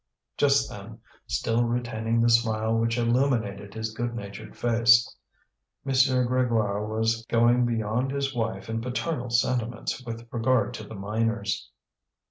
[0.35, 5.15] Just then, still retaining the smile which illuminated his good natured face,
[5.85, 5.91] M.
[5.91, 11.69] Grégoire was going beyond his wife in paternal sentiments with regard to the miners.